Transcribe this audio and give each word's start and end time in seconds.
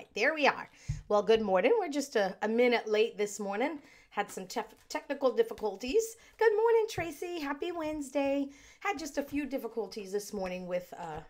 right, 0.00 0.08
there 0.14 0.32
we 0.32 0.46
are. 0.46 0.70
Well, 1.10 1.22
good 1.22 1.42
morning. 1.42 1.72
We're 1.78 1.90
just 1.90 2.16
a, 2.16 2.34
a 2.40 2.48
minute 2.48 2.88
late 2.88 3.18
this 3.18 3.38
morning. 3.38 3.80
Had 4.08 4.30
some 4.30 4.46
tef- 4.46 4.72
technical 4.88 5.30
difficulties. 5.30 6.16
Good 6.38 6.52
morning, 6.56 6.86
Tracy. 6.88 7.38
Happy 7.38 7.70
Wednesday. 7.70 8.48
Had 8.80 8.98
just 8.98 9.18
a 9.18 9.22
few 9.22 9.44
difficulties 9.44 10.10
this 10.10 10.32
morning 10.32 10.66
with 10.66 10.90
uh, 10.98 11.20
a 11.20 11.22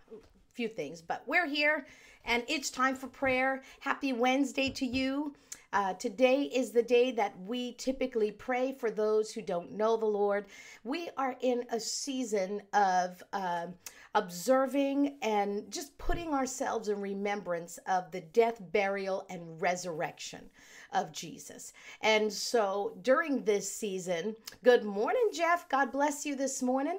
few 0.53 0.69
things, 0.69 1.03
but 1.03 1.25
we're 1.27 1.49
here 1.49 1.85
and 2.25 2.45
it's 2.47 2.71
time 2.71 2.95
for 2.95 3.09
prayer. 3.09 3.63
Happy 3.81 4.13
Wednesday 4.13 4.71
to 4.71 4.87
you. 4.87 5.35
Uh, 5.73 5.95
today 5.95 6.43
is 6.43 6.71
the 6.71 6.83
day 6.83 7.11
that 7.11 7.35
we 7.47 7.73
typically 7.75 8.31
pray 8.31 8.73
for 8.73 8.91
those 8.91 9.33
who 9.33 9.43
don't 9.43 9.73
know 9.73 9.97
the 9.97 10.07
Lord. 10.07 10.47
We 10.85 11.11
are 11.17 11.37
in 11.41 11.65
a 11.73 11.81
season 11.81 12.63
of 12.73 13.23
uh, 13.33 13.67
observing 14.15 15.17
and 15.23 15.71
just 15.71 15.97
putting 15.99 16.35
ourselves 16.35 16.89
in 16.89 17.01
remembrance 17.01 17.79
of 17.87 18.11
the 18.11 18.21
death, 18.21 18.61
burial, 18.73 19.27
and 19.31 19.61
resurrection 19.61 20.51
of 20.93 21.13
Jesus. 21.13 21.73
And 22.01 22.33
so 22.33 22.99
during 23.03 23.45
this 23.45 23.71
season, 23.71 24.35
good 24.65 24.85
morning, 24.85 25.29
Jeff. 25.33 25.69
God 25.69 25.93
bless 25.93 26.27
you 26.27 26.35
this 26.35 26.63
morning 26.63 26.99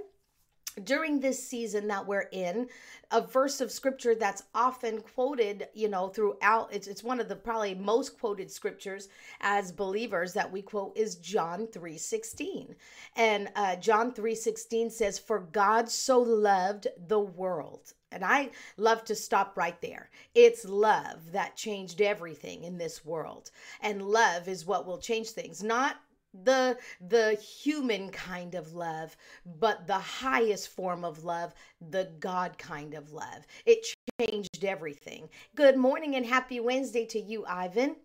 during 0.84 1.20
this 1.20 1.46
season 1.46 1.88
that 1.88 2.06
we're 2.06 2.30
in 2.32 2.68
a 3.12 3.22
verse 3.22 3.62
of 3.62 3.72
scripture 3.72 4.16
that's 4.16 4.44
often 4.56 5.02
quoted 5.02 5.68
you 5.74 5.88
know 5.88 6.08
throughout 6.08 6.70
it's, 6.72 6.88
it's 6.88 7.04
one 7.04 7.20
of 7.20 7.28
the 7.28 7.36
probably 7.36 7.76
most 7.76 8.18
quoted 8.20 8.50
scriptures 8.50 9.10
as 9.42 9.72
believers 9.72 10.34
that 10.34 10.52
we 10.52 10.62
quote 10.62 10.96
is 10.96 11.16
john 11.16 11.68
3.16 11.68 12.76
and 13.16 13.50
uh, 13.56 13.76
john 13.76 14.12
3.16 14.12 14.92
says 14.92 15.20
for 15.20 15.40
god 15.40 15.90
so 15.90 16.20
loved 16.20 16.88
the 17.08 17.20
world 17.20 17.94
and 18.14 18.26
I 18.26 18.50
love 18.76 19.06
to 19.06 19.16
stop 19.16 19.56
right 19.56 19.82
there. 19.82 20.10
It's 20.36 20.66
love 20.66 21.32
that 21.32 21.56
changed 21.56 22.02
everything 22.02 22.66
in 22.66 22.78
this 22.78 23.06
world. 23.06 23.52
And 23.80 24.02
love 24.02 24.50
is 24.50 24.66
what 24.66 24.86
will 24.86 24.98
change 24.98 25.30
things, 25.30 25.64
not 25.64 25.96
the 26.34 26.78
the 27.00 27.34
human 27.36 28.10
kind 28.10 28.56
of 28.56 28.74
love 28.74 29.18
but 29.46 29.86
the 29.88 30.00
highest 30.00 30.70
form 30.70 31.04
of 31.04 31.24
love 31.24 31.54
the 31.90 32.12
god 32.20 32.58
kind 32.58 32.94
of 32.94 33.12
love. 33.12 33.46
It 33.66 33.86
changed 34.20 34.64
everything. 34.64 35.30
Good 35.56 35.78
morning 35.78 36.16
and 36.16 36.26
happy 36.26 36.60
wednesday 36.60 37.06
to 37.08 37.20
you 37.20 37.46
ivan 37.46 37.96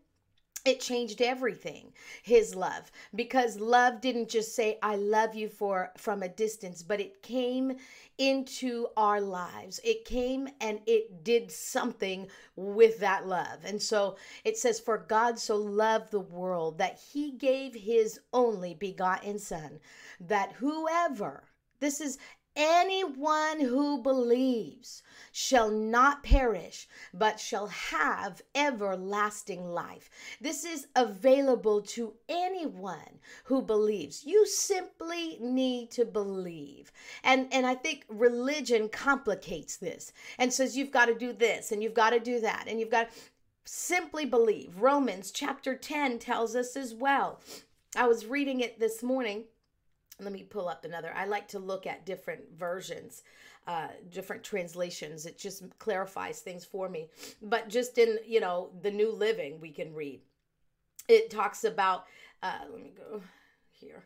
it 0.67 0.81
changed 0.81 1.22
everything 1.22 1.92
his 2.22 2.55
love 2.55 2.91
because 3.14 3.59
love 3.61 4.00
didn't 4.00 4.28
just 4.28 4.55
say 4.55 4.78
i 4.83 4.97
love 4.97 5.34
you 5.34 5.48
for 5.48 5.91
from 5.97 6.23
a 6.23 6.28
distance 6.28 6.83
but 6.83 7.00
it 7.00 7.23
came 7.23 7.77
into 8.19 8.86
our 8.97 9.20
lives. 9.20 9.81
It 9.84 10.05
came 10.05 10.48
and 10.61 10.81
it 10.86 11.23
did 11.23 11.50
something 11.50 12.28
with 12.55 12.98
that 13.00 13.27
love. 13.27 13.58
And 13.64 13.81
so 13.81 14.17
it 14.45 14.56
says 14.56 14.81
for 14.81 14.98
god 14.98 15.39
so 15.39 15.56
loved 15.56 16.11
the 16.11 16.20
world 16.20 16.78
that 16.78 16.98
he 17.12 17.33
gave 17.33 17.75
his 17.75 18.20
only 18.33 18.75
begotten 18.75 19.39
son 19.39 19.80
that 20.20 20.53
whoever 20.53 21.45
this 21.78 22.01
is 22.01 22.19
Anyone 22.56 23.60
who 23.60 24.02
believes 24.02 25.02
shall 25.30 25.70
not 25.70 26.22
perish, 26.22 26.88
but 27.12 27.38
shall 27.38 27.66
have 27.66 28.40
everlasting 28.54 29.74
life. 29.74 30.08
This 30.40 30.64
is 30.64 30.86
available 30.96 31.82
to 31.82 32.14
anyone 32.30 33.20
who 33.44 33.60
believes. 33.60 34.24
You 34.24 34.46
simply 34.46 35.36
need 35.38 35.90
to 35.90 36.06
believe. 36.06 36.92
And, 37.22 37.52
and 37.52 37.66
I 37.66 37.74
think 37.74 38.06
religion 38.08 38.88
complicates 38.88 39.77
this 39.77 40.14
and 40.38 40.50
says 40.50 40.78
you've 40.78 40.90
got 40.90 41.06
to 41.06 41.14
do 41.14 41.34
this 41.34 41.72
and 41.72 41.82
you've 41.82 41.92
got 41.92 42.10
to 42.10 42.20
do 42.20 42.40
that 42.40 42.64
and 42.66 42.80
you've 42.80 42.90
got 42.90 43.10
to 43.10 43.16
simply 43.66 44.24
believe. 44.24 44.80
Romans 44.80 45.30
chapter 45.30 45.74
10 45.74 46.18
tells 46.20 46.56
us 46.56 46.74
as 46.74 46.94
well. 46.94 47.40
I 47.94 48.08
was 48.08 48.24
reading 48.24 48.60
it 48.60 48.80
this 48.80 49.02
morning 49.02 49.44
let 50.20 50.33
me 50.33 50.42
pull 50.42 50.69
up 50.69 50.84
another. 50.84 51.12
I 51.14 51.27
like 51.27 51.48
to 51.48 51.58
look 51.58 51.86
at 51.86 52.07
different 52.07 52.42
versions, 52.57 53.23
uh, 53.67 53.89
different 54.11 54.42
translations. 54.42 55.27
It 55.27 55.39
just 55.39 55.63
clarifies 55.79 56.40
things 56.40 56.64
for 56.64 56.89
me. 56.89 57.08
But 57.42 57.68
just 57.68 57.98
in, 57.98 58.18
you 58.27 58.40
know, 58.40 58.70
the 58.83 58.90
New 58.90 59.13
Living, 59.13 59.61
we 59.61 59.70
can 59.70 59.95
read. 59.95 60.20
It 61.08 61.30
talks 61.30 61.64
about, 61.64 62.07
uh, 62.42 62.61
let 62.70 62.83
me 62.83 62.92
go 62.96 63.23
here. 63.70 64.05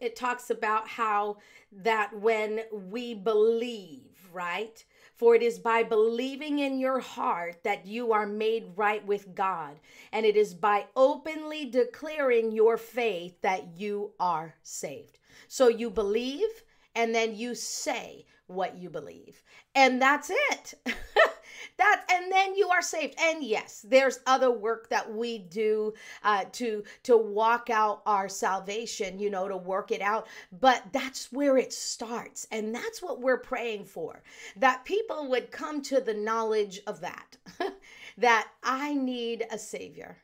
It 0.00 0.16
talks 0.16 0.50
about 0.50 0.88
how 0.88 1.38
that 1.70 2.12
when 2.18 2.62
we 2.90 3.14
believe, 3.14 4.28
right? 4.32 4.84
For 5.22 5.36
it 5.36 5.42
is 5.44 5.60
by 5.60 5.84
believing 5.84 6.58
in 6.58 6.80
your 6.80 6.98
heart 6.98 7.62
that 7.62 7.86
you 7.86 8.12
are 8.12 8.26
made 8.26 8.72
right 8.74 9.06
with 9.06 9.36
God, 9.36 9.78
and 10.10 10.26
it 10.26 10.34
is 10.34 10.52
by 10.52 10.86
openly 10.96 11.64
declaring 11.64 12.50
your 12.50 12.76
faith 12.76 13.40
that 13.42 13.78
you 13.78 14.14
are 14.18 14.56
saved. 14.64 15.20
So 15.46 15.68
you 15.68 15.90
believe 15.90 16.64
and 16.94 17.14
then 17.14 17.34
you 17.34 17.54
say 17.54 18.26
what 18.46 18.76
you 18.76 18.90
believe. 18.90 19.42
And 19.74 20.00
that's 20.00 20.30
it. 20.30 20.74
that 21.78 22.04
and 22.10 22.30
then 22.30 22.54
you 22.54 22.68
are 22.68 22.82
saved. 22.82 23.14
And 23.20 23.42
yes, 23.42 23.84
there's 23.88 24.20
other 24.26 24.50
work 24.50 24.88
that 24.90 25.12
we 25.12 25.38
do 25.38 25.94
uh, 26.22 26.44
to 26.52 26.84
to 27.04 27.16
walk 27.16 27.70
out 27.70 28.02
our 28.06 28.28
salvation, 28.28 29.18
you 29.18 29.30
know, 29.30 29.48
to 29.48 29.56
work 29.56 29.90
it 29.90 30.02
out. 30.02 30.26
But 30.52 30.84
that's 30.92 31.32
where 31.32 31.56
it 31.56 31.72
starts, 31.72 32.46
and 32.50 32.74
that's 32.74 33.02
what 33.02 33.20
we're 33.20 33.38
praying 33.38 33.84
for. 33.86 34.22
That 34.56 34.84
people 34.84 35.28
would 35.28 35.50
come 35.50 35.82
to 35.82 36.00
the 36.00 36.14
knowledge 36.14 36.80
of 36.86 37.00
that, 37.00 37.36
that 38.18 38.48
I 38.62 38.94
need 38.94 39.46
a 39.50 39.58
savior, 39.58 40.18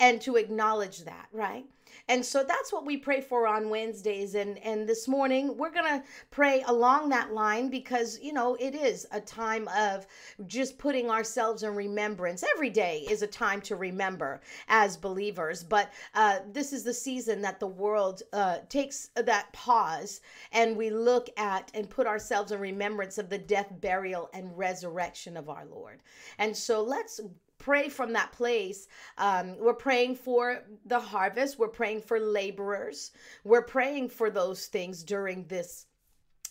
and 0.00 0.20
to 0.22 0.36
acknowledge 0.36 1.04
that, 1.04 1.28
right? 1.32 1.66
And 2.08 2.24
so 2.24 2.42
that's 2.42 2.72
what 2.72 2.86
we 2.86 2.96
pray 2.96 3.20
for 3.20 3.46
on 3.46 3.68
Wednesdays. 3.68 4.34
And, 4.34 4.58
and 4.58 4.88
this 4.88 5.06
morning, 5.06 5.56
we're 5.56 5.70
going 5.70 5.84
to 5.84 6.02
pray 6.30 6.64
along 6.66 7.10
that 7.10 7.32
line 7.32 7.68
because, 7.68 8.18
you 8.20 8.32
know, 8.32 8.56
it 8.56 8.74
is 8.74 9.06
a 9.12 9.20
time 9.20 9.68
of 9.68 10.06
just 10.46 10.78
putting 10.78 11.10
ourselves 11.10 11.62
in 11.62 11.74
remembrance. 11.74 12.42
Every 12.56 12.70
day 12.70 13.06
is 13.08 13.22
a 13.22 13.26
time 13.26 13.60
to 13.62 13.76
remember 13.76 14.40
as 14.68 14.96
believers. 14.96 15.62
But 15.62 15.92
uh, 16.14 16.40
this 16.52 16.72
is 16.72 16.82
the 16.82 16.94
season 16.94 17.42
that 17.42 17.60
the 17.60 17.66
world 17.66 18.22
uh, 18.32 18.58
takes 18.68 19.10
that 19.14 19.52
pause 19.52 20.20
and 20.52 20.76
we 20.76 20.90
look 20.90 21.28
at 21.36 21.70
and 21.74 21.88
put 21.88 22.06
ourselves 22.06 22.50
in 22.50 22.60
remembrance 22.60 23.18
of 23.18 23.28
the 23.28 23.38
death, 23.38 23.72
burial, 23.80 24.30
and 24.32 24.56
resurrection 24.56 25.36
of 25.36 25.48
our 25.48 25.66
Lord. 25.66 26.00
And 26.38 26.56
so 26.56 26.82
let's 26.82 27.20
pray 27.60 27.88
from 27.88 28.12
that 28.14 28.32
place. 28.32 28.88
Um, 29.18 29.56
we're 29.58 29.74
praying 29.74 30.16
for 30.16 30.64
the 30.84 30.98
harvest. 30.98 31.58
We're 31.58 31.68
praying 31.68 32.02
for 32.02 32.18
laborers. 32.18 33.12
We're 33.44 33.62
praying 33.62 34.08
for 34.08 34.30
those 34.30 34.66
things 34.66 35.04
during 35.04 35.44
this 35.44 35.86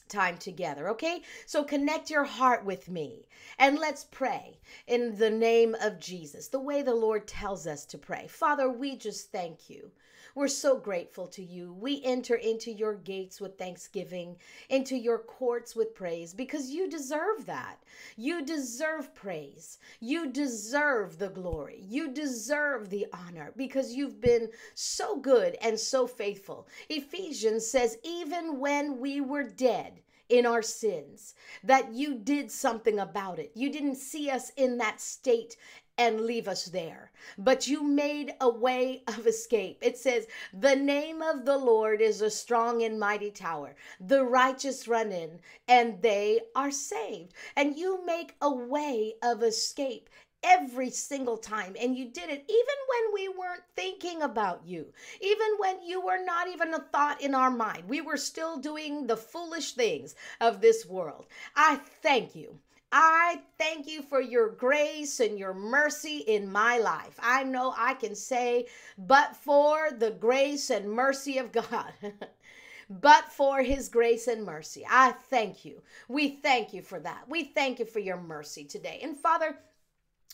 time 0.08 0.38
together, 0.38 0.90
okay? 0.90 1.22
So 1.46 1.64
connect 1.64 2.09
your 2.09 2.24
heart 2.24 2.66
with 2.66 2.90
me 2.90 3.28
and 3.59 3.78
let's 3.78 4.06
pray 4.06 4.59
in 4.88 5.18
the 5.18 5.30
name 5.30 5.75
of 5.81 6.00
Jesus, 6.00 6.47
the 6.47 6.59
way 6.59 6.81
the 6.81 6.96
Lord 6.96 7.28
tells 7.28 7.68
us 7.68 7.86
to 7.86 7.97
pray. 7.97 8.28
Father, 8.28 8.70
we 8.70 8.96
just 8.96 9.31
thank 9.31 9.70
you. 9.70 9.91
We're 10.35 10.47
so 10.47 10.78
grateful 10.78 11.28
to 11.28 11.44
you. 11.44 11.73
We 11.73 12.01
enter 12.03 12.35
into 12.35 12.72
your 12.72 12.95
gates 12.95 13.41
with 13.41 13.57
thanksgiving, 13.57 14.38
into 14.69 14.95
your 14.95 15.19
courts 15.19 15.75
with 15.75 15.95
praise, 15.95 16.34
because 16.34 16.69
you 16.69 16.90
deserve 16.90 17.45
that. 17.45 17.84
You 18.16 18.45
deserve 18.45 19.13
praise. 19.16 19.79
You 20.00 20.31
deserve 20.31 21.17
the 21.17 21.29
glory. 21.29 21.84
You 21.88 22.12
deserve 22.12 22.90
the 22.90 23.07
honor 23.13 23.53
because 23.56 23.94
you've 23.94 24.22
been 24.22 24.50
so 24.75 25.17
good 25.17 25.57
and 25.62 25.79
so 25.79 26.07
faithful. 26.07 26.67
Ephesians 26.90 27.66
says, 27.66 27.97
even 28.03 28.59
when 28.59 29.00
we 29.00 29.22
were 29.22 29.44
dead, 29.44 30.01
in 30.29 30.46
our 30.46 30.61
sins, 30.61 31.34
that 31.63 31.91
you 31.91 32.13
did 32.13 32.51
something 32.51 33.00
about 33.00 33.40
it. 33.40 33.51
You 33.56 33.72
didn't 33.72 33.96
see 33.96 34.29
us 34.29 34.51
in 34.56 34.78
that 34.78 35.01
state 35.01 35.57
and 36.00 36.22
leave 36.22 36.48
us 36.48 36.66
there. 36.66 37.12
But 37.38 37.68
you 37.68 37.84
made 37.84 38.34
a 38.40 38.50
way 38.50 39.03
of 39.06 39.28
escape. 39.28 39.79
It 39.82 39.97
says, 39.97 40.28
The 40.53 40.76
name 40.76 41.22
of 41.22 41.44
the 41.44 41.58
Lord 41.58 42.00
is 42.00 42.22
a 42.22 42.29
strong 42.29 42.82
and 42.84 42.97
mighty 42.97 43.32
tower. 43.32 43.76
The 44.00 44.23
righteous 44.23 44.88
run 44.88 45.12
in 45.12 45.41
and 45.68 46.02
they 46.02 46.40
are 46.56 46.72
saved. 46.72 47.34
And 47.58 47.78
you 47.78 48.06
make 48.06 48.35
a 48.41 48.50
way 48.50 49.16
of 49.22 49.44
escape 49.44 50.09
every 50.41 50.90
single 50.90 51.38
time. 51.38 51.76
And 51.78 51.97
you 51.97 52.06
did 52.06 52.29
it 52.29 52.46
even 52.47 52.76
when 52.88 53.14
we 53.14 53.28
weren't 53.28 53.64
thinking 53.76 54.22
about 54.22 54.62
you, 54.66 54.94
even 55.20 55.47
when 55.58 55.84
you 55.84 56.00
were 56.00 56.23
not 56.23 56.47
even 56.47 56.73
a 56.73 56.79
thought 56.79 57.20
in 57.20 57.35
our 57.35 57.52
mind. 57.52 57.90
We 57.90 58.00
were 58.00 58.16
still 58.16 58.58
doing 58.58 59.06
the 59.06 59.18
foolish 59.18 59.73
things 59.73 60.16
of 60.40 60.62
this 60.62 60.85
world. 60.85 61.26
I 61.58 61.76
thank 62.02 62.35
you 62.35 62.58
I 62.91 63.41
thank 63.58 63.88
you 63.88 64.02
for 64.02 64.20
your 64.20 64.50
grace 64.50 65.20
and 65.20 65.38
your 65.38 65.53
mercy 65.53 66.18
in 66.20 66.52
my 66.52 66.80
life. 66.80 67.16
I 67.20 67.44
know 67.44 67.74
I 67.78 67.94
can 67.94 68.16
say, 68.16 68.68
but 68.97 69.36
for 69.36 69.91
the 69.91 70.12
grace 70.12 70.70
and 70.72 70.91
mercy 70.91 71.38
of 71.38 71.52
God. 71.52 71.94
but 72.90 73.32
for 73.32 73.62
his 73.62 73.90
grace 73.90 74.28
and 74.28 74.44
mercy. 74.44 74.86
I 74.90 75.12
thank 75.12 75.64
you. 75.64 75.82
We 76.08 76.30
thank 76.30 76.74
you 76.74 76.82
for 76.82 77.00
that. 77.00 77.30
We 77.30 77.44
thank 77.44 77.78
you 77.78 77.86
for 77.86 78.00
your 78.00 78.20
mercy 78.20 78.64
today. 78.64 79.00
And 79.03 79.16
Father, 79.16 79.58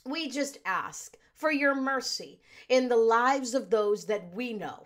we 0.06 0.30
just 0.30 0.60
ask 0.66 1.18
for 1.34 1.52
your 1.52 1.76
mercy 1.76 2.40
in 2.70 2.88
the 2.88 2.96
lives 2.96 3.54
of 3.54 3.70
those 3.70 4.06
that 4.06 4.34
we 4.34 4.54
know 4.54 4.86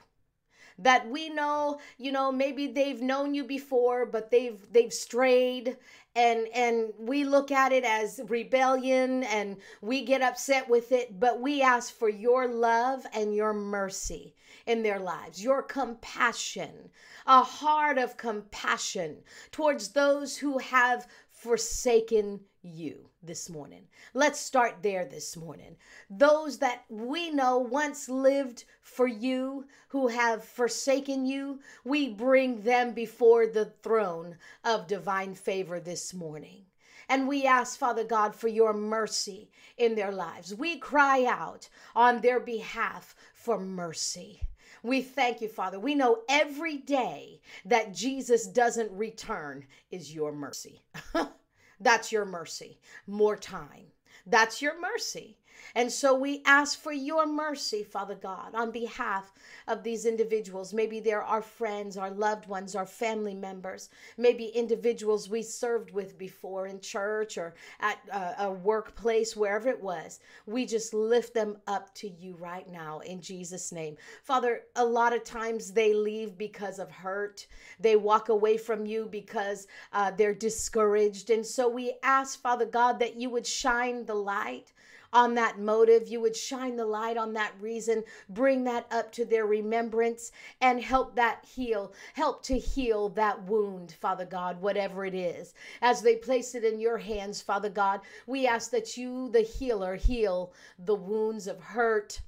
that 0.80 1.10
we 1.10 1.30
know 1.30 1.80
you 1.98 2.12
know 2.12 2.32
maybe 2.32 2.68
they've 2.68 3.02
known 3.02 3.34
you 3.34 3.44
before 3.44 4.06
but 4.06 4.32
they've 4.32 4.62
they've 4.72 4.94
strayed. 4.94 5.78
And 6.16 6.48
and 6.54 6.92
we 6.98 7.24
look 7.24 7.52
at 7.52 7.72
it 7.72 7.84
as 7.84 8.20
rebellion 8.28 9.24
and 9.24 9.58
we 9.82 10.04
get 10.04 10.24
upset 10.24 10.68
with 10.68 10.92
it 10.92 11.20
but 11.20 11.40
we 11.40 11.62
ask 11.62 11.94
for 11.94 12.10
your 12.10 12.48
love 12.48 13.06
and 13.14 13.34
your 13.36 13.54
mercy 13.54 14.34
in 14.66 14.82
their 14.82 15.00
lives 15.00 15.42
your 15.42 15.62
compassion 15.62 16.90
a 17.28 17.44
heart 17.44 17.98
of 18.00 18.18
compassion 18.18 19.18
towards 19.52 19.90
those 19.90 20.36
who 20.36 20.58
have 20.58 21.08
forsaken 21.30 22.40
you 22.62 23.10
this 23.24 23.50
morning. 23.50 23.88
Let's 24.14 24.40
start 24.40 24.78
there 24.82 25.06
this 25.06 25.38
morning. 25.38 25.76
Those 26.10 26.58
that 26.60 26.84
we 26.90 27.30
know 27.30 27.58
once 27.58 28.10
lived 28.10 28.66
for 28.82 29.08
you, 29.08 29.66
who 29.90 30.08
have 30.08 30.44
forsaken 30.44 31.26
you, 31.26 31.60
we 31.84 32.10
bring 32.10 32.62
them 32.64 32.94
before 32.94 33.48
the 33.48 33.66
throne 33.82 34.38
of 34.64 34.88
divine 34.88 35.36
favor 35.36 35.80
this 35.80 36.14
morning. 36.14 36.66
And 37.08 37.28
we 37.28 37.46
ask, 37.46 37.78
Father 37.78 38.04
God, 38.04 38.36
for 38.36 38.48
your 38.48 38.74
mercy 38.74 39.50
in 39.78 39.96
their 39.96 40.12
lives. 40.12 40.54
We 40.54 40.78
cry 40.78 41.26
out 41.26 41.68
on 41.96 42.22
their 42.22 42.40
behalf 42.40 43.16
for 43.34 43.60
mercy. 43.60 44.42
We 44.84 45.02
thank 45.02 45.42
you, 45.42 45.48
Father. 45.48 45.80
We 45.80 45.96
know 45.96 46.22
every 46.30 46.78
day 46.78 47.42
that 47.66 47.94
Jesus 47.94 48.48
doesn't 48.48 48.92
return 48.92 49.66
is 49.92 50.14
your 50.14 50.32
mercy. 50.32 50.84
That's 51.80 52.12
your 52.12 52.26
mercy. 52.26 52.80
More 53.08 53.36
time. 53.36 53.88
That's 54.26 54.62
your 54.62 54.80
mercy. 54.80 55.39
And 55.76 55.92
so 55.92 56.16
we 56.16 56.42
ask 56.46 56.80
for 56.80 56.92
your 56.92 57.26
mercy, 57.26 57.84
Father 57.84 58.16
God, 58.16 58.56
on 58.56 58.72
behalf 58.72 59.32
of 59.68 59.84
these 59.84 60.06
individuals. 60.06 60.74
Maybe 60.74 61.00
they're 61.00 61.24
our 61.24 61.42
friends, 61.42 61.98
our 61.98 62.12
loved 62.12 62.48
ones, 62.48 62.76
our 62.76 62.86
family 62.86 63.34
members, 63.34 63.90
maybe 64.18 64.46
individuals 64.46 65.30
we 65.30 65.42
served 65.42 65.92
with 65.92 66.18
before 66.18 66.68
in 66.68 66.80
church 66.80 67.38
or 67.38 67.54
at 67.80 68.00
a, 68.12 68.46
a 68.46 68.52
workplace, 68.52 69.36
wherever 69.36 69.70
it 69.70 69.82
was. 69.82 70.20
We 70.46 70.66
just 70.66 70.94
lift 70.94 71.34
them 71.34 71.58
up 71.68 71.94
to 71.96 72.10
you 72.10 72.36
right 72.40 72.70
now 72.70 73.00
in 73.00 73.22
Jesus' 73.22 73.72
name. 73.72 73.98
Father, 74.24 74.62
a 74.76 74.86
lot 74.86 75.14
of 75.14 75.24
times 75.24 75.72
they 75.72 75.94
leave 75.94 76.38
because 76.38 76.80
of 76.80 76.90
hurt, 76.90 77.48
they 77.80 77.96
walk 77.96 78.30
away 78.30 78.58
from 78.58 78.86
you 78.86 79.08
because 79.10 79.68
uh, 79.94 80.12
they're 80.12 80.34
discouraged. 80.34 81.30
And 81.30 81.46
so 81.46 81.70
we 81.70 81.94
ask, 82.04 82.42
Father 82.42 82.66
God, 82.66 83.00
that 83.00 83.16
you 83.16 83.30
would 83.30 83.46
shine 83.46 84.06
the 84.06 84.16
light 84.16 84.74
on 85.14 85.36
that 85.36 85.60
motive. 85.60 86.08
You 86.08 86.22
would 86.22 86.36
shine 86.36 86.76
the 86.76 86.86
light 86.86 87.18
on 87.18 87.34
that 87.34 87.54
reason, 87.60 88.04
bring 88.30 88.64
that 88.66 88.86
up 88.92 89.12
to 89.14 89.26
their 89.26 89.46
remembrance, 89.46 90.32
and 90.62 90.82
help 90.82 91.16
that 91.16 91.46
heal, 91.46 91.94
help 92.14 92.44
to 92.44 92.58
heal 92.58 93.10
that 93.10 93.44
wound, 93.44 93.96
Father 94.00 94.26
God, 94.26 94.62
whatever 94.62 95.06
it 95.06 95.16
is. 95.16 95.54
As 95.82 96.02
they 96.02 96.16
place 96.16 96.56
it 96.56 96.64
in 96.64 96.80
your 96.80 96.98
hands, 96.98 97.42
Father 97.42 97.70
God, 97.70 98.02
we 98.28 98.48
ask 98.48 98.72
that 98.72 98.98
you, 98.98 99.30
the 99.30 99.42
healer, 99.42 99.96
heal 99.96 100.54
the 100.78 100.96
wounds 100.96 101.48
of 101.48 101.60
hurt 101.60 102.22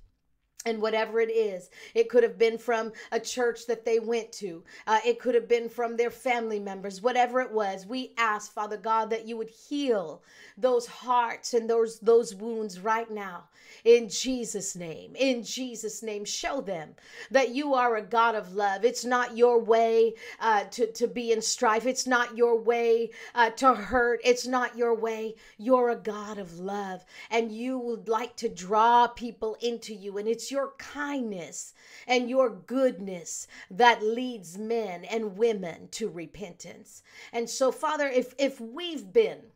and 0.66 0.82
whatever 0.82 1.20
it 1.20 1.32
is. 1.32 1.70
It 1.96 2.10
could 2.10 2.24
have 2.24 2.38
been 2.38 2.58
from 2.58 2.92
a 3.12 3.20
church 3.20 3.66
that 3.68 3.86
they 3.86 4.00
went 4.00 4.32
to. 4.34 4.64
Uh, 4.86 5.00
it 5.06 5.20
could 5.20 5.36
have 5.36 5.48
been 5.48 5.70
from 5.70 5.98
their 5.98 6.12
family 6.12 6.60
members 6.60 7.02
whatever 7.02 7.42
it 7.42 7.52
was. 7.52 7.86
We 7.86 8.14
ask 8.18 8.54
father 8.54 8.78
god 8.78 9.10
that 9.10 9.28
you 9.28 9.38
would 9.38 9.50
heal 9.50 10.22
those 10.58 10.86
hearts 10.86 11.54
and 11.54 11.70
those 11.70 12.00
those 12.00 12.36
wounds 12.36 12.80
right 12.80 13.10
now. 13.10 13.46
In 13.86 14.10
jesus 14.10 14.76
name 14.76 15.16
in 15.16 15.44
jesus 15.44 16.04
name 16.04 16.26
show 16.26 16.62
them 16.62 16.96
that 17.32 17.50
you 17.50 17.74
are 17.74 17.96
a 17.96 18.02
god 18.02 18.36
of 18.36 18.54
love. 18.54 18.86
It's 18.86 19.06
not 19.06 19.38
your 19.38 19.60
way 19.60 20.14
uh, 20.40 20.66
to, 20.72 20.92
to 20.92 21.08
be 21.08 21.32
in 21.32 21.42
strife. 21.42 21.86
It's 21.86 22.06
not 22.06 22.38
your 22.38 22.60
way 22.60 23.12
uh, 23.34 23.50
to 23.52 23.74
hurt. 23.74 24.22
It's 24.24 24.46
not 24.46 24.78
your 24.78 24.94
way. 24.94 25.36
You're 25.58 25.90
a 25.90 25.96
god 25.96 26.38
of 26.38 26.60
love 26.60 27.04
and 27.32 27.52
you 27.52 27.78
would 27.80 28.08
like 28.08 28.36
to 28.38 28.50
draw 28.50 29.08
people 29.08 29.58
into 29.62 29.94
you 29.94 30.18
and 30.18 30.28
it's 30.28 30.51
your 30.52 30.74
kindness 30.78 31.74
and 32.08 32.30
your 32.30 32.50
goodness 32.50 33.48
that 33.70 34.04
leads 34.04 34.58
men 34.58 35.06
and 35.06 35.38
women 35.38 35.88
to 35.92 36.10
repentance. 36.10 37.04
And 37.32 37.50
so, 37.50 37.72
Father, 37.72 38.08
if, 38.08 38.34
if 38.38 38.60
we've 38.60 39.12
been 39.12 39.52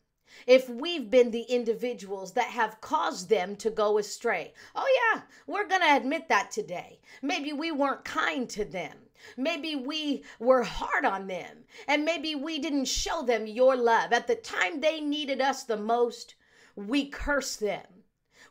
if 0.48 0.68
we've 0.68 1.10
been 1.10 1.32
the 1.32 1.44
individuals 1.44 2.34
that 2.34 2.48
have 2.48 2.82
caused 2.82 3.30
them 3.30 3.56
to 3.56 3.70
go 3.70 3.98
astray. 3.98 4.54
Oh, 4.76 5.14
yeah, 5.14 5.22
we're 5.48 5.68
going 5.68 5.82
to 5.82 5.96
admit 5.96 6.28
that 6.28 6.52
today. 6.52 7.00
Maybe 7.22 7.54
we 7.54 7.72
weren't 7.72 8.04
kind 8.04 8.50
to 8.50 8.66
them. 8.66 8.98
Maybe 9.38 9.76
we 9.76 10.24
were 10.40 10.64
hard 10.64 11.06
on 11.06 11.28
them. 11.28 11.64
And 11.88 12.06
maybe 12.06 12.36
we 12.36 12.60
didn't 12.60 12.86
show 12.86 13.24
them 13.24 13.48
your 13.48 13.76
love. 13.76 14.12
At 14.12 14.28
the 14.28 14.36
time 14.36 14.82
they 14.82 15.00
needed 15.00 15.42
us 15.42 15.64
the 15.64 15.78
most, 15.78 16.36
we 16.76 17.08
cursed 17.08 17.60
them. 17.60 17.86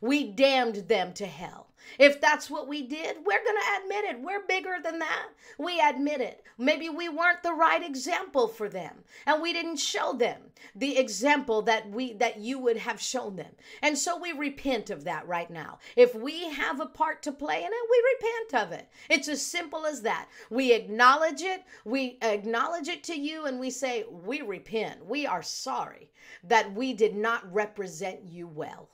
We 0.01 0.31
damned 0.31 0.87
them 0.87 1.13
to 1.13 1.25
hell. 1.25 1.67
If 1.99 2.19
that's 2.19 2.49
what 2.49 2.67
we 2.67 2.81
did, 2.81 3.17
we're 3.17 3.43
going 3.43 3.57
to 3.57 3.81
admit 3.83 4.05
it. 4.05 4.19
We're 4.19 4.45
bigger 4.47 4.77
than 4.83 4.97
that. 4.99 5.29
We 5.59 5.79
admit 5.79 6.19
it. 6.19 6.43
Maybe 6.57 6.89
we 6.89 7.09
weren't 7.09 7.43
the 7.43 7.53
right 7.53 7.83
example 7.83 8.47
for 8.47 8.67
them 8.67 9.03
and 9.27 9.39
we 9.39 9.53
didn't 9.53 9.77
show 9.77 10.13
them 10.13 10.41
the 10.75 10.97
example 10.97 11.61
that 11.61 11.87
we 11.91 12.13
that 12.13 12.39
you 12.39 12.57
would 12.57 12.77
have 12.77 12.99
shown 12.99 13.35
them. 13.35 13.53
And 13.83 13.95
so 13.97 14.17
we 14.17 14.31
repent 14.31 14.89
of 14.89 15.03
that 15.03 15.27
right 15.27 15.49
now. 15.51 15.77
If 15.95 16.15
we 16.15 16.49
have 16.49 16.79
a 16.79 16.87
part 16.87 17.21
to 17.23 17.31
play 17.31 17.59
in 17.59 17.71
it, 17.71 17.89
we 17.91 18.13
repent 18.15 18.63
of 18.65 18.71
it. 18.71 18.89
It's 19.09 19.27
as 19.27 19.45
simple 19.45 19.85
as 19.85 20.01
that. 20.01 20.27
We 20.49 20.73
acknowledge 20.73 21.43
it. 21.43 21.63
We 21.83 22.17
acknowledge 22.23 22.87
it 22.87 23.03
to 23.05 23.15
you 23.15 23.45
and 23.45 23.59
we 23.59 23.69
say, 23.69 24.05
"We 24.09 24.41
repent. 24.41 25.05
We 25.05 25.27
are 25.27 25.43
sorry 25.43 26.11
that 26.43 26.73
we 26.73 26.93
did 26.93 27.15
not 27.15 27.53
represent 27.53 28.23
you 28.23 28.47
well." 28.47 28.89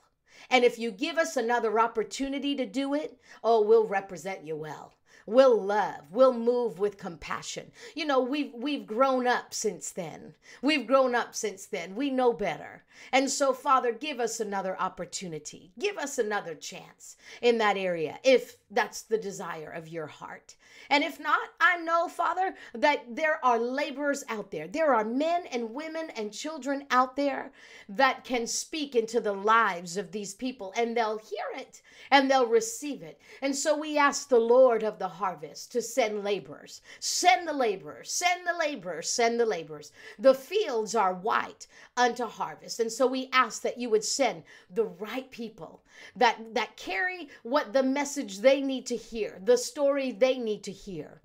And 0.50 0.64
if 0.64 0.78
you 0.78 0.90
give 0.90 1.18
us 1.18 1.36
another 1.36 1.78
opportunity 1.78 2.54
to 2.56 2.66
do 2.66 2.94
it, 2.94 3.18
oh, 3.42 3.62
we'll 3.62 3.86
represent 3.86 4.44
you 4.44 4.56
well. 4.56 4.92
We'll 5.26 5.60
love. 5.60 6.10
We'll 6.10 6.32
move 6.32 6.78
with 6.78 6.98
compassion. 6.98 7.70
You 7.94 8.06
know, 8.06 8.20
we've 8.20 8.52
we've 8.54 8.86
grown 8.86 9.26
up 9.26 9.54
since 9.54 9.90
then. 9.90 10.34
We've 10.60 10.86
grown 10.86 11.14
up 11.14 11.34
since 11.34 11.66
then. 11.66 11.94
We 11.94 12.10
know 12.10 12.32
better. 12.32 12.84
And 13.12 13.30
so, 13.30 13.52
Father, 13.52 13.92
give 13.92 14.18
us 14.18 14.40
another 14.40 14.80
opportunity. 14.80 15.72
Give 15.78 15.96
us 15.96 16.18
another 16.18 16.54
chance 16.54 17.16
in 17.40 17.58
that 17.58 17.76
area 17.76 18.18
if 18.24 18.56
that's 18.70 19.02
the 19.02 19.18
desire 19.18 19.70
of 19.70 19.88
your 19.88 20.08
heart. 20.08 20.56
And 20.90 21.02
if 21.04 21.18
not, 21.20 21.40
I 21.60 21.78
know, 21.78 22.08
Father, 22.08 22.54
that 22.74 23.16
there 23.16 23.44
are 23.44 23.58
laborers 23.58 24.24
out 24.28 24.50
there. 24.50 24.68
There 24.68 24.94
are 24.94 25.04
men 25.04 25.44
and 25.50 25.74
women 25.74 26.10
and 26.16 26.32
children 26.32 26.86
out 26.90 27.16
there 27.16 27.52
that 27.88 28.24
can 28.24 28.46
speak 28.46 28.94
into 28.94 29.20
the 29.20 29.32
lives 29.32 29.96
of 29.96 30.12
these 30.12 30.34
people 30.34 30.72
and 30.76 30.96
they'll 30.96 31.18
hear 31.18 31.44
it 31.56 31.82
and 32.10 32.30
they'll 32.30 32.46
receive 32.46 33.02
it. 33.02 33.20
And 33.40 33.54
so 33.54 33.76
we 33.76 33.96
ask 33.96 34.28
the 34.28 34.38
Lord 34.38 34.82
of 34.82 34.98
the 34.98 35.08
harvest 35.08 35.72
to 35.72 35.82
send 35.82 36.24
laborers. 36.24 36.82
Send 37.00 37.48
the 37.48 37.52
laborers, 37.52 38.12
send 38.12 38.46
the 38.46 38.54
laborers, 38.54 39.08
send 39.08 39.40
the 39.40 39.46
laborers. 39.46 39.92
The 40.18 40.34
fields 40.34 40.94
are 40.94 41.14
white 41.14 41.66
unto 41.96 42.24
harvest. 42.24 42.80
And 42.80 42.92
so 42.92 43.06
we 43.06 43.28
ask 43.32 43.62
that 43.62 43.78
you 43.78 43.88
would 43.90 44.04
send 44.04 44.42
the 44.70 44.84
right 44.84 45.30
people 45.30 45.82
that 46.16 46.54
that 46.54 46.76
carry 46.76 47.28
what 47.42 47.72
the 47.72 47.82
message 47.82 48.38
they 48.38 48.60
need 48.60 48.86
to 48.86 48.96
hear, 48.96 49.38
the 49.44 49.56
story 49.56 50.12
they 50.12 50.38
need 50.38 50.61
to 50.62 50.72
hear. 50.72 51.22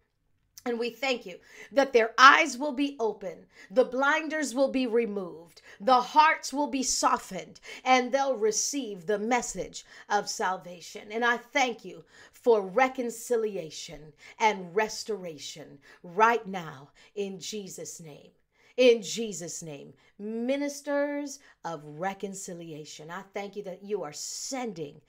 And 0.68 0.80
we 0.80 0.90
thank 0.90 1.26
you 1.26 1.40
that 1.72 1.94
their 1.94 2.14
eyes 2.18 2.58
will 2.58 2.74
be 2.74 2.98
open, 3.00 3.46
the 3.72 3.86
blinders 3.86 4.54
will 4.54 4.68
be 4.68 4.86
removed, 4.86 5.62
the 5.80 6.02
hearts 6.02 6.52
will 6.52 6.68
be 6.68 6.84
softened, 6.84 7.62
and 7.86 8.12
they'll 8.12 8.36
receive 8.36 9.06
the 9.06 9.18
message 9.18 9.86
of 10.10 10.30
salvation. 10.30 11.10
And 11.10 11.24
I 11.24 11.38
thank 11.38 11.86
you 11.86 12.04
for 12.34 12.62
reconciliation 12.62 14.12
and 14.40 14.76
restoration 14.76 15.80
right 16.04 16.46
now 16.46 16.90
in 17.16 17.40
Jesus' 17.40 18.02
name. 18.02 18.32
In 18.76 19.02
Jesus' 19.02 19.64
name, 19.64 19.94
ministers 20.20 21.40
of 21.64 21.82
reconciliation, 21.86 23.10
I 23.10 23.22
thank 23.34 23.56
you 23.56 23.64
that 23.64 23.84
you 23.84 24.04
are 24.04 24.14
sending 24.14 25.00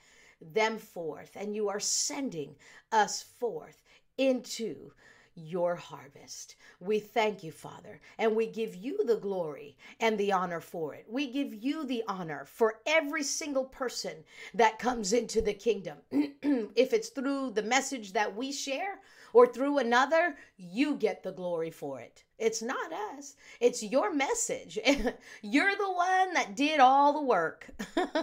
them 0.40 0.78
forth 0.78 1.32
and 1.34 1.56
you 1.56 1.68
are 1.68 1.80
sending 1.80 2.54
us 2.92 3.22
forth 3.22 3.82
into 4.18 4.92
your 5.38 5.76
harvest. 5.76 6.56
We 6.80 6.98
thank 6.98 7.42
you, 7.42 7.52
Father, 7.52 8.00
and 8.18 8.34
we 8.34 8.46
give 8.46 8.74
you 8.74 9.04
the 9.04 9.16
glory 9.16 9.76
and 10.00 10.18
the 10.18 10.32
honor 10.32 10.60
for 10.60 10.94
it. 10.94 11.06
We 11.08 11.30
give 11.30 11.54
you 11.54 11.84
the 11.84 12.02
honor 12.08 12.44
for 12.44 12.80
every 12.86 13.22
single 13.22 13.64
person 13.64 14.24
that 14.54 14.78
comes 14.78 15.12
into 15.12 15.40
the 15.40 15.54
kingdom. 15.54 15.98
if 16.10 16.92
it's 16.92 17.10
through 17.10 17.52
the 17.52 17.62
message 17.62 18.12
that 18.12 18.34
we 18.34 18.52
share 18.52 18.98
or 19.32 19.46
through 19.46 19.78
another, 19.78 20.36
you 20.56 20.96
get 20.96 21.22
the 21.22 21.32
glory 21.32 21.70
for 21.70 22.00
it. 22.00 22.24
It's 22.38 22.62
not 22.62 22.92
us, 23.16 23.36
it's 23.60 23.82
your 23.82 24.12
message. 24.12 24.78
You're 25.42 25.76
the 25.76 25.92
one 25.92 26.34
that 26.34 26.56
did 26.56 26.80
all 26.80 27.12
the 27.12 27.22
work. 27.22 27.68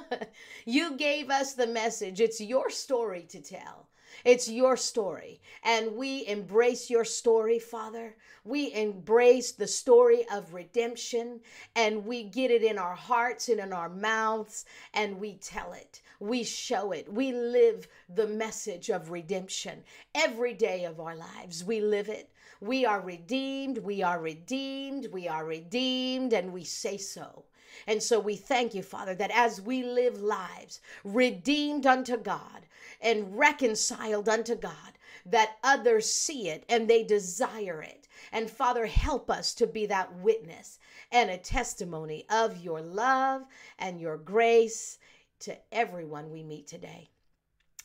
you 0.65 0.97
gave 0.97 1.29
us 1.29 1.53
the 1.53 1.67
message. 1.67 2.19
It's 2.19 2.41
your 2.41 2.69
story 2.69 3.25
to 3.29 3.41
tell. 3.41 3.87
It's 4.25 4.50
your 4.50 4.75
story. 4.75 5.39
And 5.63 5.96
we 5.96 6.25
embrace 6.25 6.89
your 6.89 7.05
story, 7.05 7.60
Father. 7.60 8.15
We 8.44 8.74
embrace 8.74 9.51
the 9.51 9.67
story 9.67 10.25
of 10.32 10.55
redemption 10.55 11.41
and 11.75 12.08
we 12.08 12.24
get 12.24 12.50
it 12.50 12.63
in 12.63 12.79
our 12.79 12.96
hearts 12.96 13.50
and 13.50 13.60
in 13.60 13.72
our 13.72 13.88
mouths 13.88 14.65
and 14.96 15.20
we 15.20 15.36
tell 15.36 15.74
it. 15.74 16.01
We 16.20 16.44
show 16.44 16.91
it. 16.91 17.12
We 17.13 17.34
live 17.34 17.88
the 18.10 18.27
message 18.27 18.89
of 18.89 19.12
redemption 19.12 19.84
every 20.15 20.55
day 20.55 20.86
of 20.86 21.00
our 21.00 21.15
lives. 21.15 21.63
We 21.63 21.79
live 21.82 22.10
it. 22.10 22.32
We 22.62 22.84
are 22.84 23.01
redeemed. 23.01 23.77
We 23.77 24.01
are 24.01 24.20
redeemed. 24.20 25.08
We 25.13 25.27
are 25.27 25.46
redeemed. 25.46 26.34
And 26.34 26.51
we 26.51 26.63
say 26.63 26.98
so. 26.98 27.46
And 27.88 28.01
so 28.01 28.20
we 28.20 28.38
thank 28.38 28.74
you, 28.74 28.82
Father, 28.82 29.13
that 29.15 29.32
as 29.32 29.62
we 29.62 29.84
live 29.84 30.20
lives 30.22 30.79
redeemed 31.03 31.86
unto 31.86 32.17
God 32.17 32.64
and 33.05 33.38
reconciled 33.38 34.27
unto 34.27 34.55
God, 34.55 34.97
that 35.27 35.57
others 35.63 36.12
see 36.12 36.50
it 36.50 36.65
and 36.67 36.89
they 36.89 37.03
desire 37.03 37.81
it. 37.81 38.07
And 38.31 38.50
Father, 38.50 38.88
help 38.88 39.29
us 39.29 39.53
to 39.55 39.67
be 39.67 39.85
that 39.85 40.13
witness 40.17 40.79
and 41.12 41.29
a 41.29 41.38
testimony 41.38 42.25
of 42.29 42.57
your 42.57 42.81
love 42.81 43.43
and 43.79 44.01
your 44.01 44.17
grace 44.17 44.97
to 45.39 45.55
everyone 45.71 46.31
we 46.31 46.43
meet 46.43 46.67
today 46.67 47.09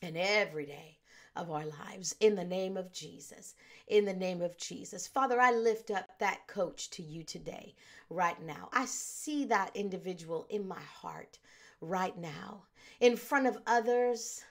and 0.01 0.17
every 0.17 0.65
day 0.65 0.97
of 1.37 1.51
our 1.51 1.65
lives 1.67 2.17
in 2.21 2.35
the 2.35 2.45
name 2.45 2.77
of 2.77 2.93
Jesus. 2.93 3.55
In 3.89 4.05
the 4.05 4.15
name 4.15 4.41
of 4.41 4.57
Jesus. 4.57 5.07
Father, 5.07 5.41
I 5.41 5.53
lift 5.53 5.91
up 5.91 6.19
that 6.19 6.47
coach 6.47 6.91
to 6.91 7.03
you 7.03 7.23
today, 7.23 7.75
right 8.09 8.41
now. 8.43 8.69
I 8.73 8.87
see 8.87 9.45
that 9.47 9.71
individual 9.75 10.47
in 10.49 10.67
my 10.67 10.81
heart 10.81 11.39
right 11.81 12.17
now. 12.17 12.65
In 13.01 13.17
front 13.17 13.47
of 13.47 13.59
others, 13.67 14.43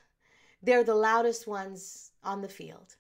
they're 0.62 0.84
the 0.84 0.96
loudest 0.96 1.48
ones 1.48 2.12
on 2.24 2.42
the 2.42 2.50
field, 2.50 2.96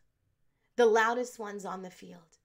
the 0.75 0.85
loudest 0.85 1.39
ones 1.39 1.65
on 1.65 1.81
the 1.81 1.89
field, 1.89 2.37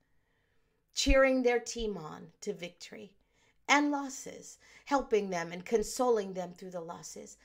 cheering 0.94 1.42
their 1.42 1.61
team 1.61 1.97
on 1.97 2.28
to 2.40 2.52
victory 2.52 3.12
and 3.68 3.90
losses, 3.90 4.59
helping 4.87 5.30
them 5.30 5.52
and 5.52 5.64
consoling 5.64 6.35
them 6.35 6.52
through 6.52 6.71
the 6.71 6.80
losses. 6.80 7.37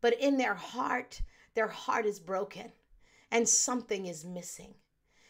But 0.00 0.18
in 0.20 0.36
their 0.36 0.54
heart, 0.54 1.22
their 1.54 1.68
heart 1.68 2.06
is 2.06 2.18
broken 2.20 2.72
and 3.30 3.48
something 3.48 4.06
is 4.06 4.24
missing. 4.24 4.74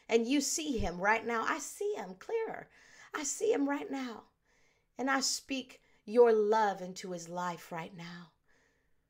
And 0.08 0.26
you 0.26 0.40
see 0.40 0.78
him 0.78 1.00
right 1.00 1.26
now. 1.26 1.44
I 1.46 1.58
see 1.58 1.92
him 1.94 2.14
clearer. 2.18 2.68
I 3.14 3.24
see 3.24 3.52
him 3.52 3.68
right 3.68 3.90
now. 3.90 4.24
And 4.98 5.10
I 5.10 5.20
speak 5.20 5.80
your 6.04 6.32
love 6.32 6.80
into 6.80 7.10
his 7.10 7.28
life 7.28 7.70
right 7.70 7.94
now. 7.96 8.30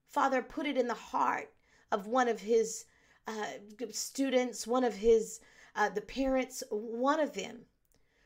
Father, 0.07 0.43
put 0.43 0.67
it 0.67 0.77
in 0.77 0.89
the 0.89 0.95
heart 0.95 1.53
of 1.93 2.07
one 2.07 2.29
of 2.29 2.41
his 2.41 2.85
uh, 3.27 3.47
students, 3.91 4.67
one 4.67 4.85
of 4.85 4.95
his, 4.95 5.41
uh, 5.77 5.89
the 5.89 6.01
parents, 6.01 6.63
one 6.71 7.21
of 7.21 7.35
them. 7.35 7.61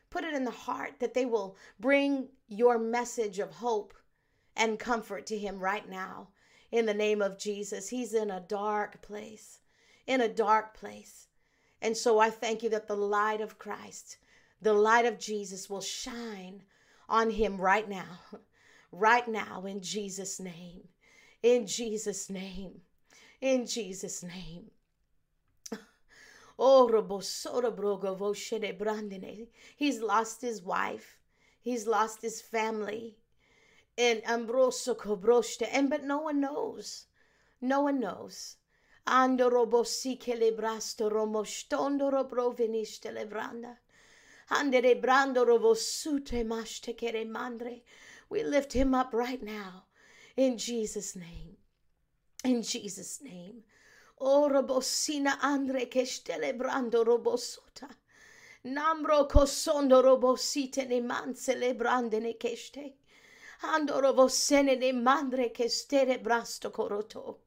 Put 0.09 0.23
it 0.23 0.33
in 0.33 0.45
the 0.45 0.51
heart 0.51 0.99
that 0.99 1.13
they 1.13 1.25
will 1.25 1.57
bring 1.79 2.29
your 2.47 2.77
message 2.77 3.39
of 3.39 3.51
hope 3.51 3.93
and 4.55 4.77
comfort 4.77 5.25
to 5.27 5.37
him 5.37 5.59
right 5.59 5.89
now 5.89 6.29
in 6.71 6.85
the 6.85 6.93
name 6.93 7.21
of 7.21 7.39
Jesus. 7.39 7.89
He's 7.89 8.13
in 8.13 8.29
a 8.29 8.39
dark 8.39 9.01
place 9.01 9.59
in 10.07 10.21
a 10.21 10.29
dark 10.29 10.73
place. 10.73 11.27
And 11.81 11.95
so 11.95 12.19
I 12.19 12.29
thank 12.29 12.63
you 12.63 12.69
that 12.69 12.87
the 12.87 12.95
light 12.95 13.41
of 13.41 13.59
Christ, 13.59 14.17
the 14.61 14.73
light 14.73 15.05
of 15.05 15.19
Jesus 15.19 15.69
will 15.69 15.81
shine 15.81 16.63
on 17.09 17.29
him 17.29 17.59
right 17.59 17.87
now, 17.87 18.19
right 18.91 19.27
now, 19.27 19.65
in 19.65 19.81
Jesus' 19.81 20.39
name, 20.39 20.87
in 21.41 21.67
Jesus' 21.67 22.29
name, 22.29 22.81
in 23.43 23.65
Jesus' 23.65 24.23
name. 24.23 24.71
Oh, 26.57 26.87
He's 29.75 29.99
lost 30.01 30.41
his 30.41 30.61
wife. 30.61 31.19
He's 31.59 31.85
lost 31.85 32.21
his 32.21 32.41
family. 32.41 33.17
And 33.97 34.23
Ambroso 34.23 34.95
Cobroste. 34.95 35.67
And 35.69 35.89
but 35.89 36.05
no 36.05 36.19
one 36.19 36.39
knows. 36.39 37.07
No 37.59 37.81
one 37.81 37.99
knows. 37.99 38.55
Andoro 39.05 39.85
si 39.85 40.15
che 40.15 40.35
le 40.35 40.53
brasto 40.53 41.09
romo 41.09 41.43
stondoro 41.43 42.25
proveniste 42.25 43.11
le 43.11 43.25
branda. 43.25 43.77
Andere 44.51 44.95
brando 44.95 45.45
robo 45.45 45.73
sute 45.73 46.45
mashte 46.45 46.95
kere 46.95 47.25
mandre. 47.25 47.81
We 48.29 48.43
lift 48.43 48.71
him 48.71 48.93
up 48.93 49.13
right 49.13 49.43
now 49.43 49.83
in 50.37 50.57
Jesus' 50.57 51.13
name. 51.17 51.57
In 52.43 52.61
Jesus' 52.61 53.21
name. 53.21 53.63
Oh, 54.19 54.43
o 54.43 54.47
robosina 54.47 55.39
andre 55.41 55.87
che 55.87 56.05
brando 56.55 57.03
robosota. 57.03 57.89
Nambro 58.65 59.27
cosondo 59.27 60.01
robosite 60.01 60.85
ne 60.85 61.01
manse 61.01 61.55
le 61.55 61.75
brande 61.75 62.19
ne 62.19 62.35
keste. 62.35 62.97
Ando 63.61 63.99
robosene 63.99 64.77
ne 64.77 64.91
mandre 64.91 65.51
che 65.51 65.69
stere 65.69 66.19
brasto 66.19 66.69
coroto 66.69 67.43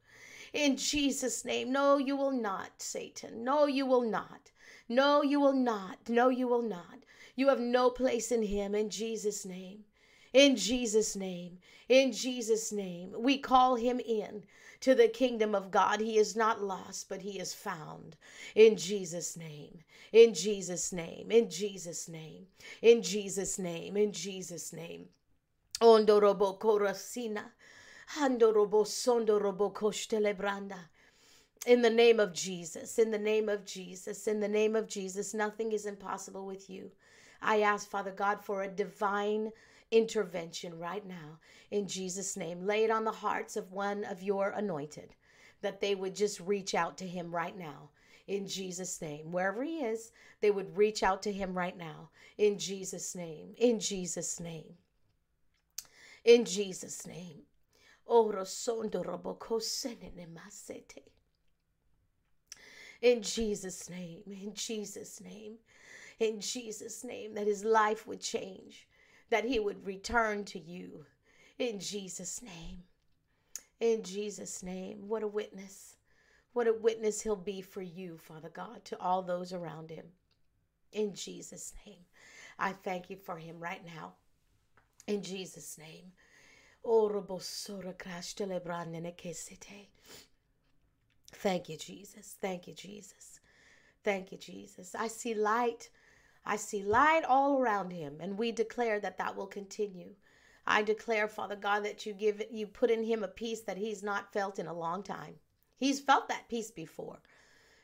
in 0.56 0.76
Jesus' 0.76 1.44
name. 1.44 1.70
No, 1.70 1.98
you 1.98 2.16
will 2.16 2.32
not, 2.32 2.80
Satan. 2.80 3.44
No, 3.44 3.66
you 3.66 3.84
will 3.84 4.08
not. 4.08 4.50
No, 4.88 5.22
you 5.22 5.38
will 5.40 5.52
not. 5.52 5.98
No, 6.08 6.30
you 6.30 6.48
will 6.48 6.62
not. 6.62 7.04
You 7.34 7.48
have 7.48 7.60
no 7.60 7.90
place 7.90 8.32
in 8.32 8.42
him 8.42 8.74
in 8.74 8.88
Jesus' 8.88 9.44
name. 9.44 9.84
In 10.32 10.56
Jesus' 10.56 11.14
name. 11.14 11.58
In 11.88 12.12
Jesus' 12.12 12.72
name. 12.72 13.14
We 13.18 13.38
call 13.38 13.74
him 13.74 14.00
in 14.00 14.44
to 14.80 14.94
the 14.94 15.08
kingdom 15.08 15.54
of 15.54 15.70
God. 15.70 16.00
He 16.00 16.18
is 16.18 16.36
not 16.36 16.62
lost, 16.62 17.08
but 17.08 17.22
he 17.22 17.38
is 17.38 17.54
found. 17.54 18.16
In 18.54 18.76
Jesus' 18.76 19.36
name. 19.36 19.80
In 20.12 20.34
Jesus' 20.34 20.92
name. 20.92 21.30
In 21.30 21.50
Jesus' 21.50 22.08
name. 22.08 22.46
In 22.82 23.02
Jesus' 23.02 23.58
name. 23.58 23.96
In 23.96 24.12
Jesus' 24.12 24.72
name. 24.72 25.08
Ondorobo 25.80 26.58
korasina. 26.58 27.44
In 31.66 31.82
the 31.82 31.90
name 31.90 32.20
of 32.20 32.32
Jesus, 32.32 32.98
in 33.00 33.10
the 33.10 33.18
name 33.18 33.48
of 33.48 33.64
Jesus, 33.64 34.28
in 34.28 34.38
the 34.38 34.46
name 34.46 34.76
of 34.76 34.86
Jesus, 34.86 35.34
nothing 35.34 35.72
is 35.72 35.84
impossible 35.84 36.46
with 36.46 36.70
you. 36.70 36.92
I 37.42 37.62
ask, 37.62 37.88
Father 37.88 38.12
God, 38.12 38.44
for 38.44 38.62
a 38.62 38.68
divine 38.68 39.50
intervention 39.90 40.78
right 40.78 41.06
now 41.06 41.38
in 41.70 41.86
Jesus' 41.86 42.36
name. 42.36 42.66
Lay 42.66 42.84
it 42.84 42.90
on 42.90 43.04
the 43.04 43.12
hearts 43.12 43.56
of 43.56 43.72
one 43.72 44.04
of 44.04 44.22
your 44.22 44.50
anointed 44.50 45.14
that 45.62 45.80
they 45.80 45.94
would 45.94 46.14
just 46.14 46.40
reach 46.40 46.74
out 46.74 46.98
to 46.98 47.06
him 47.06 47.34
right 47.34 47.56
now 47.56 47.90
in 48.26 48.46
Jesus' 48.46 49.00
name. 49.00 49.32
Wherever 49.32 49.62
he 49.62 49.78
is, 49.78 50.12
they 50.40 50.50
would 50.50 50.76
reach 50.76 51.02
out 51.02 51.22
to 51.22 51.32
him 51.32 51.56
right 51.56 51.76
now 51.76 52.10
in 52.38 52.58
Jesus' 52.58 53.14
name. 53.14 53.54
In 53.56 53.80
Jesus' 53.80 54.40
name. 54.40 54.74
In 56.24 56.44
Jesus' 56.44 57.06
name. 57.06 57.42
In 63.02 63.22
Jesus' 63.22 63.90
name, 63.90 64.22
in 64.26 64.54
Jesus' 64.54 65.20
name, 65.20 65.58
in 66.18 66.40
Jesus' 66.40 67.04
name, 67.04 67.34
that 67.34 67.46
his 67.46 67.64
life 67.64 68.06
would 68.06 68.20
change, 68.20 68.86
that 69.30 69.44
he 69.44 69.58
would 69.58 69.86
return 69.86 70.44
to 70.46 70.58
you. 70.58 71.04
In 71.58 71.80
Jesus' 71.80 72.42
name, 72.42 72.82
in 73.80 74.02
Jesus' 74.02 74.62
name, 74.62 75.08
what 75.08 75.22
a 75.22 75.28
witness. 75.28 75.96
What 76.52 76.66
a 76.66 76.72
witness 76.72 77.20
he'll 77.20 77.36
be 77.36 77.60
for 77.60 77.82
you, 77.82 78.16
Father 78.16 78.48
God, 78.48 78.84
to 78.86 78.98
all 79.00 79.22
those 79.22 79.52
around 79.52 79.90
him. 79.90 80.06
In 80.92 81.14
Jesus' 81.14 81.74
name, 81.84 82.04
I 82.58 82.72
thank 82.72 83.10
you 83.10 83.16
for 83.16 83.36
him 83.36 83.60
right 83.60 83.84
now. 83.84 84.14
In 85.06 85.22
Jesus' 85.22 85.76
name. 85.78 86.12
Thank 91.32 91.68
you, 91.68 91.76
Jesus. 91.76 92.36
Thank 92.40 92.66
you, 92.66 92.74
Jesus. 92.74 93.40
Thank 94.02 94.32
you, 94.32 94.38
Jesus. 94.38 94.94
I 94.94 95.08
see 95.08 95.34
light. 95.34 95.90
I 96.46 96.56
see 96.56 96.82
light 96.84 97.24
all 97.24 97.58
around 97.58 97.90
him, 97.90 98.18
and 98.20 98.38
we 98.38 98.52
declare 98.52 99.00
that 99.00 99.18
that 99.18 99.36
will 99.36 99.48
continue. 99.48 100.14
I 100.66 100.82
declare, 100.82 101.26
Father 101.26 101.56
God, 101.56 101.84
that 101.84 102.06
you 102.06 102.12
give 102.12 102.42
you 102.50 102.68
put 102.68 102.90
in 102.90 103.02
him 103.02 103.24
a 103.24 103.28
peace 103.28 103.62
that 103.62 103.76
he's 103.76 104.02
not 104.02 104.32
felt 104.32 104.58
in 104.58 104.68
a 104.68 104.72
long 104.72 105.02
time. 105.02 105.34
He's 105.76 106.00
felt 106.00 106.28
that 106.28 106.48
peace 106.48 106.70
before, 106.70 107.18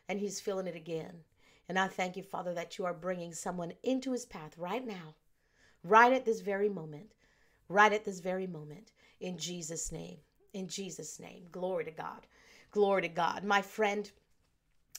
and 0.08 0.20
he's 0.20 0.40
feeling 0.40 0.68
it 0.68 0.76
again. 0.76 1.24
And 1.68 1.78
I 1.78 1.88
thank 1.88 2.16
you, 2.16 2.22
Father, 2.22 2.54
that 2.54 2.78
you 2.78 2.84
are 2.84 2.94
bringing 2.94 3.34
someone 3.34 3.72
into 3.82 4.12
his 4.12 4.26
path 4.26 4.56
right 4.56 4.86
now, 4.86 5.14
right 5.82 6.12
at 6.12 6.24
this 6.24 6.40
very 6.40 6.68
moment, 6.68 7.12
right 7.68 7.92
at 7.92 8.04
this 8.04 8.20
very 8.20 8.46
moment, 8.46 8.92
in 9.20 9.38
Jesus' 9.38 9.90
name. 9.90 10.18
In 10.52 10.68
Jesus' 10.68 11.18
name. 11.18 11.44
Glory 11.50 11.84
to 11.84 11.90
God. 11.90 12.26
Glory 12.70 13.02
to 13.02 13.08
God. 13.08 13.44
My 13.44 13.62
friend, 13.62 14.10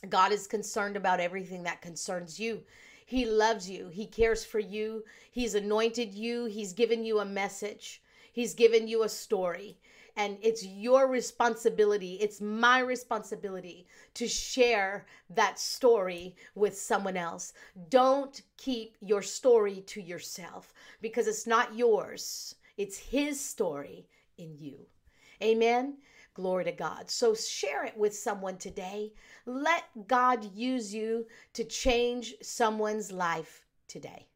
God 0.09 0.31
is 0.31 0.47
concerned 0.47 0.97
about 0.97 1.19
everything 1.19 1.63
that 1.63 1.81
concerns 1.81 2.39
you. 2.39 2.63
He 3.13 3.25
loves 3.25 3.69
you. 3.69 3.89
He 3.89 4.07
cares 4.07 4.43
for 4.43 4.57
you. 4.57 5.03
He's 5.29 5.53
anointed 5.53 6.15
you. 6.15 6.45
He's 6.45 6.73
given 6.73 7.05
you 7.05 7.19
a 7.19 7.25
message. 7.25 8.01
He's 8.31 8.55
given 8.55 8.87
you 8.87 9.03
a 9.03 9.09
story. 9.09 9.77
And 10.15 10.39
it's 10.41 10.65
your 10.65 11.07
responsibility, 11.07 12.15
it's 12.15 12.41
my 12.41 12.79
responsibility 12.79 13.85
to 14.15 14.27
share 14.27 15.05
that 15.29 15.59
story 15.59 16.35
with 16.55 16.75
someone 16.75 17.15
else. 17.15 17.53
Don't 17.91 18.41
keep 18.57 18.97
your 18.99 19.21
story 19.21 19.81
to 19.81 20.01
yourself 20.01 20.73
because 20.99 21.27
it's 21.27 21.45
not 21.45 21.75
yours, 21.75 22.55
it's 22.77 22.97
His 22.97 23.39
story 23.39 24.07
in 24.39 24.57
you. 24.57 24.87
Amen. 25.39 25.97
Glory 26.33 26.63
to 26.65 26.71
God. 26.71 27.09
So 27.09 27.35
share 27.35 27.85
it 27.85 27.95
with 27.95 28.15
someone 28.15 28.57
today. 28.57 29.13
Let 29.45 29.83
God 30.07 30.55
use 30.55 30.93
you 30.93 31.27
to 31.53 31.63
change 31.63 32.35
someone's 32.41 33.11
life 33.11 33.65
today. 33.87 34.27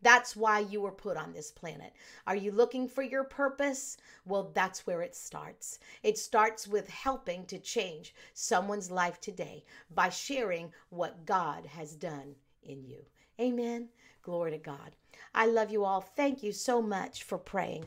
That's 0.00 0.36
why 0.36 0.60
you 0.60 0.80
were 0.80 0.92
put 0.92 1.16
on 1.16 1.32
this 1.32 1.50
planet. 1.50 1.92
Are 2.26 2.36
you 2.36 2.52
looking 2.52 2.88
for 2.88 3.02
your 3.02 3.24
purpose? 3.24 3.96
Well, 4.24 4.52
that's 4.54 4.86
where 4.86 5.02
it 5.02 5.16
starts. 5.16 5.80
It 6.02 6.16
starts 6.16 6.68
with 6.68 6.88
helping 6.88 7.44
to 7.46 7.58
change 7.58 8.14
someone's 8.32 8.90
life 8.90 9.20
today 9.20 9.64
by 9.94 10.08
sharing 10.08 10.72
what 10.90 11.26
God 11.26 11.66
has 11.66 11.96
done 11.96 12.36
in 12.62 12.84
you. 12.84 13.04
Amen. 13.40 13.88
Glory 14.22 14.52
to 14.52 14.58
God. 14.58 14.94
I 15.34 15.46
love 15.46 15.70
you 15.70 15.84
all. 15.84 16.00
Thank 16.00 16.42
you 16.42 16.52
so 16.52 16.80
much 16.80 17.24
for 17.24 17.38
praying 17.38 17.86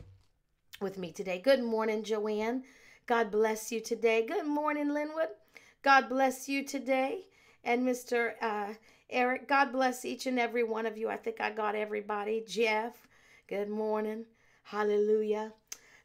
with 0.80 0.98
me 0.98 1.12
today. 1.12 1.38
Good 1.38 1.62
morning, 1.62 2.02
Joanne. 2.02 2.64
God 3.06 3.32
bless 3.32 3.72
you 3.72 3.80
today. 3.80 4.24
Good 4.24 4.46
morning, 4.46 4.94
Linwood. 4.94 5.30
God 5.82 6.08
bless 6.08 6.48
you 6.48 6.64
today. 6.64 7.26
And 7.64 7.86
Mr. 7.86 8.34
Uh, 8.40 8.74
Eric, 9.10 9.48
God 9.48 9.72
bless 9.72 10.04
each 10.04 10.26
and 10.26 10.38
every 10.38 10.62
one 10.62 10.86
of 10.86 10.96
you. 10.96 11.08
I 11.08 11.16
think 11.16 11.40
I 11.40 11.50
got 11.50 11.74
everybody. 11.74 12.44
Jeff, 12.46 13.08
good 13.48 13.68
morning. 13.68 14.24
Hallelujah. 14.62 15.52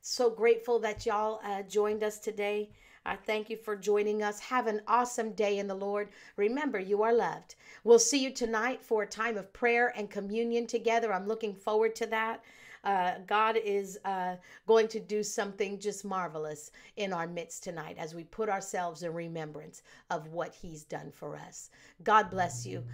So 0.01 0.31
grateful 0.31 0.79
that 0.79 1.05
y'all 1.05 1.39
uh, 1.43 1.61
joined 1.61 2.03
us 2.03 2.17
today. 2.17 2.71
I 3.05 3.15
thank 3.15 3.51
you 3.51 3.57
for 3.57 3.75
joining 3.75 4.23
us. 4.23 4.39
Have 4.39 4.65
an 4.65 4.81
awesome 4.87 5.33
day 5.33 5.59
in 5.59 5.67
the 5.67 5.75
Lord. 5.75 6.09
Remember, 6.35 6.79
you 6.79 7.03
are 7.03 7.13
loved. 7.13 7.55
We'll 7.83 7.99
see 7.99 8.23
you 8.23 8.31
tonight 8.31 8.81
for 8.81 9.03
a 9.03 9.07
time 9.07 9.37
of 9.37 9.53
prayer 9.53 9.93
and 9.95 10.09
communion 10.09 10.65
together. 10.65 11.13
I'm 11.13 11.27
looking 11.27 11.53
forward 11.53 11.95
to 11.97 12.07
that. 12.07 12.41
Uh, 12.83 13.13
God 13.25 13.57
is 13.63 13.99
uh, 14.05 14.35
going 14.65 14.87
to 14.89 14.99
do 14.99 15.23
something 15.23 15.79
just 15.79 16.05
marvelous 16.05 16.71
in 16.95 17.13
our 17.13 17.27
midst 17.27 17.63
tonight 17.63 17.97
as 17.99 18.15
we 18.15 18.23
put 18.23 18.49
ourselves 18.49 19.03
in 19.03 19.13
remembrance 19.13 19.83
of 20.09 20.27
what 20.27 20.53
He's 20.53 20.83
done 20.83 21.11
for 21.11 21.35
us. 21.35 21.69
God 22.03 22.29
bless 22.29 22.65
you. 22.65 22.85